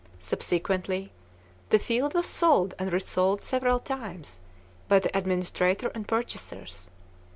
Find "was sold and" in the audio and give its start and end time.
2.15-2.91